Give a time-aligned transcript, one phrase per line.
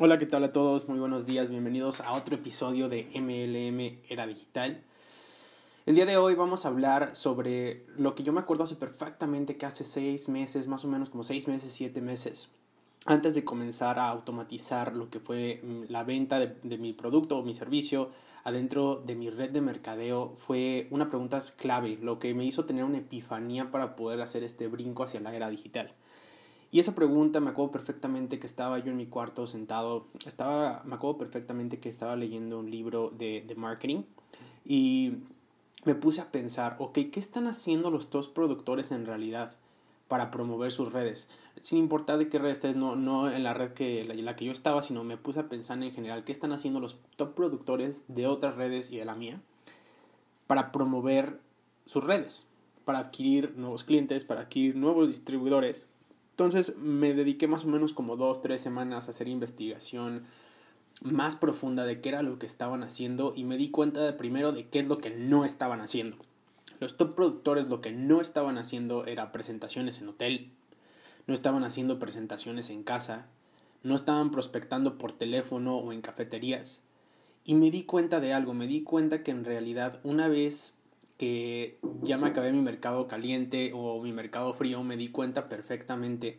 [0.00, 0.88] Hola, ¿qué tal a todos?
[0.88, 4.80] Muy buenos días, bienvenidos a otro episodio de MLM Era Digital.
[5.86, 9.56] El día de hoy vamos a hablar sobre lo que yo me acuerdo hace perfectamente
[9.56, 12.48] que hace seis meses, más o menos como seis meses, siete meses,
[13.06, 17.36] antes de comenzar a automatizar lo que fue mm, la venta de, de mi producto
[17.36, 18.12] o mi servicio
[18.44, 22.84] adentro de mi red de mercadeo, fue una pregunta clave, lo que me hizo tener
[22.84, 25.92] una epifanía para poder hacer este brinco hacia la era digital.
[26.70, 30.96] Y esa pregunta me acuerdo perfectamente que estaba yo en mi cuarto sentado, estaba, me
[30.96, 34.02] acuerdo perfectamente que estaba leyendo un libro de, de marketing
[34.66, 35.14] y
[35.84, 39.56] me puse a pensar, ok, ¿qué están haciendo los dos productores en realidad
[40.08, 41.28] para promover sus redes?
[41.60, 44.44] Sin importar de qué red estés, no, no en la red que la, la que
[44.44, 48.04] yo estaba, sino me puse a pensar en general, ¿qué están haciendo los top productores
[48.08, 49.40] de otras redes y de la mía
[50.46, 51.40] para promover
[51.86, 52.46] sus redes?
[52.84, 55.86] Para adquirir nuevos clientes, para adquirir nuevos distribuidores
[56.38, 60.22] entonces me dediqué más o menos como dos, tres semanas a hacer investigación
[61.00, 64.52] más profunda de qué era lo que estaban haciendo y me di cuenta de primero
[64.52, 66.16] de qué es lo que no estaban haciendo.
[66.78, 70.52] Los top productores lo que no estaban haciendo era presentaciones en hotel,
[71.26, 73.26] no estaban haciendo presentaciones en casa,
[73.82, 76.82] no estaban prospectando por teléfono o en cafeterías.
[77.42, 80.77] Y me di cuenta de algo, me di cuenta que en realidad una vez
[81.18, 86.38] que ya me acabé mi mercado caliente o mi mercado frío, me di cuenta perfectamente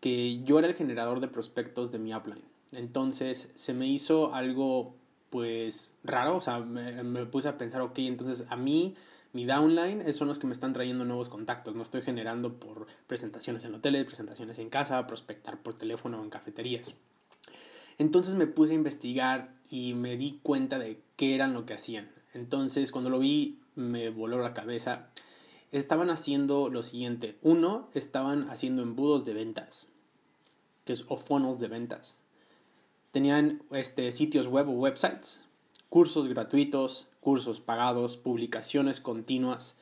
[0.00, 2.42] que yo era el generador de prospectos de mi upline.
[2.72, 4.96] Entonces se me hizo algo
[5.30, 8.96] pues raro, o sea, me, puse a pensar, ok, entonces a mí,
[9.32, 13.64] mi downline, son los que me están trayendo nuevos contactos, no estoy generando por presentaciones
[13.64, 16.96] en hoteles, presentaciones en casa, prospectar por teléfono o en cafeterías.
[17.96, 22.10] Entonces me puse a investigar y me di cuenta de qué eran lo que hacían.
[22.34, 25.08] Entonces cuando lo vi me voló la cabeza.
[25.70, 27.38] Estaban haciendo lo siguiente.
[27.42, 29.88] Uno, estaban haciendo embudos de ventas,
[30.84, 32.18] que es o funnels de ventas.
[33.10, 35.42] Tenían este, sitios web o websites,
[35.88, 39.76] cursos gratuitos, cursos pagados, publicaciones continuas.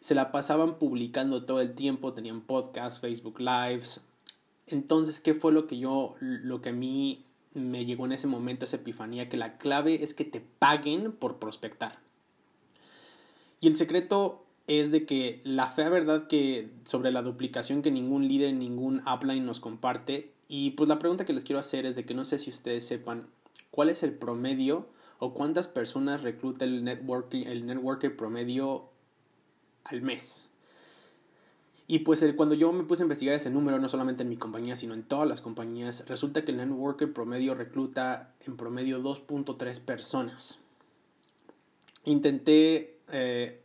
[0.00, 4.02] Se la pasaban publicando todo el tiempo, tenían podcasts, Facebook Lives.
[4.66, 7.23] Entonces, ¿qué fue lo que yo, lo que a mí
[7.54, 9.28] me llegó en ese momento, esa epifanía?
[9.28, 11.98] Que la clave es que te paguen por prospectar.
[13.60, 18.28] Y el secreto es de que la fea verdad que sobre la duplicación que ningún
[18.28, 20.32] líder, ningún upline nos comparte.
[20.48, 22.86] Y pues la pregunta que les quiero hacer es de que no sé si ustedes
[22.86, 23.26] sepan
[23.70, 24.86] cuál es el promedio
[25.18, 28.90] o cuántas personas recluta el networking, el networker promedio
[29.84, 30.48] al mes.
[31.86, 34.74] Y pues cuando yo me puse a investigar ese número, no solamente en mi compañía,
[34.76, 40.60] sino en todas las compañías, resulta que el networker promedio recluta en promedio 2.3 personas.
[42.04, 43.60] Intenté eh,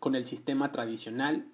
[0.00, 1.46] con el sistema tradicional,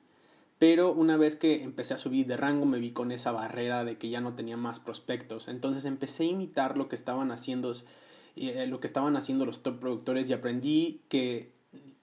[0.58, 3.96] pero una vez que empecé a subir de rango me vi con esa barrera de
[3.96, 5.46] que ya no tenía más prospectos.
[5.46, 7.72] Entonces empecé a imitar lo que estaban haciendo,
[8.34, 11.52] eh, lo que estaban haciendo los top productores y aprendí que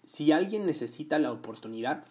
[0.06, 2.06] si alguien necesita la oportunidad,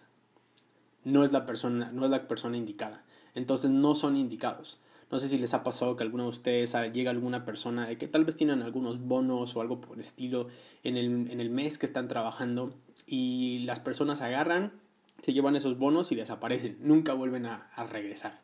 [1.07, 3.03] no es la persona, no es la persona indicada.
[3.33, 4.79] Entonces no son indicados.
[5.09, 7.97] No sé si les ha pasado que alguno de ustedes ah, llega alguna persona de
[7.97, 10.47] que tal vez tienen algunos bonos o algo por estilo
[10.83, 12.73] en el, en el mes que están trabajando
[13.05, 14.73] y las personas agarran,
[15.21, 18.41] se llevan esos bonos y desaparecen, nunca vuelven a, a regresar.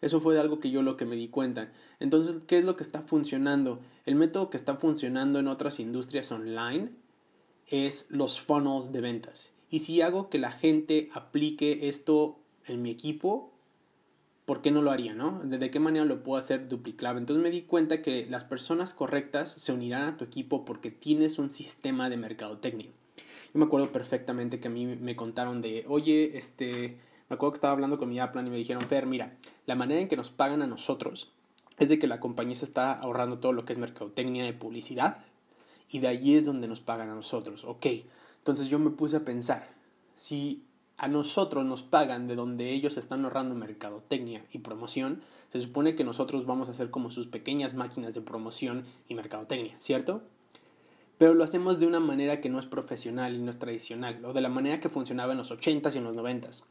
[0.00, 1.72] Eso fue de algo que yo lo que me di cuenta.
[1.98, 3.80] Entonces, ¿qué es lo que está funcionando?
[4.06, 6.90] El método que está funcionando en otras industrias online
[7.66, 9.53] es los funnels de ventas.
[9.70, 13.52] Y si hago que la gente aplique esto en mi equipo,
[14.44, 15.40] ¿por qué no lo haría, no?
[15.42, 17.20] ¿De qué manera lo puedo hacer duplicable?
[17.20, 21.38] Entonces me di cuenta que las personas correctas se unirán a tu equipo porque tienes
[21.38, 22.88] un sistema de mercadotecnia.
[23.54, 26.98] Yo me acuerdo perfectamente que a mí me contaron de, oye, este,
[27.28, 29.36] me acuerdo que estaba hablando con mi Aplan y me dijeron, Fer, mira,
[29.66, 31.32] la manera en que nos pagan a nosotros
[31.78, 35.24] es de que la compañía se está ahorrando todo lo que es mercadotecnia de publicidad
[35.90, 37.64] y de allí es donde nos pagan a nosotros.
[37.64, 37.86] Ok,
[38.44, 39.70] entonces yo me puse a pensar,
[40.16, 40.66] si
[40.98, 46.04] a nosotros nos pagan de donde ellos están ahorrando mercadotecnia y promoción, se supone que
[46.04, 50.20] nosotros vamos a ser como sus pequeñas máquinas de promoción y mercadotecnia, ¿cierto?
[51.16, 54.34] Pero lo hacemos de una manera que no es profesional y no es tradicional, o
[54.34, 56.64] de la manera que funcionaba en los 80s y en los 90s.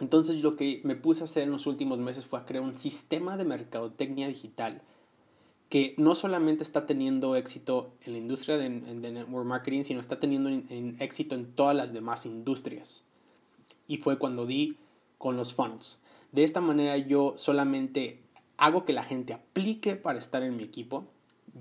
[0.00, 2.76] Entonces lo que me puse a hacer en los últimos meses fue a crear un
[2.76, 4.82] sistema de mercadotecnia digital
[5.70, 10.50] que no solamente está teniendo éxito en la industria de, network marketing, sino está teniendo
[10.98, 13.04] éxito en todas las demás industrias
[13.86, 14.76] y fue cuando di
[15.16, 15.98] con los funds.
[16.32, 18.20] De esta manera yo solamente
[18.56, 21.06] hago que la gente aplique para estar en mi equipo,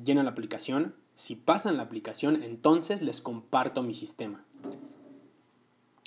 [0.04, 4.44] llena la aplicación, si pasan la aplicación entonces les comparto mi sistema.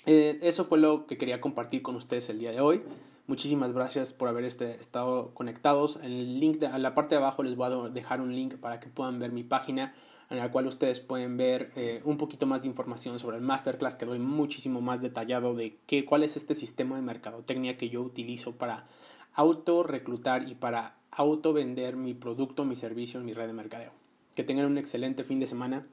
[0.06, 2.82] Eh, eso fue lo que quería compartir con ustedes el día de hoy.
[3.26, 5.96] Muchísimas gracias por haber este, estado conectados.
[6.02, 8.56] En el link de, a la parte de abajo les voy a dejar un link
[8.56, 9.94] para que puedan ver mi página
[10.32, 13.96] en la cual ustedes pueden ver eh, un poquito más de información sobre el masterclass
[13.96, 18.00] que doy muchísimo más detallado de qué, cuál es este sistema de mercadotecnia que yo
[18.00, 18.86] utilizo para
[19.34, 23.92] auto reclutar y para auto vender mi producto, mi servicio en mi red de mercadeo.
[24.34, 25.86] Que tengan un excelente fin de semana.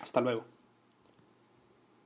[0.00, 0.55] Hasta luego.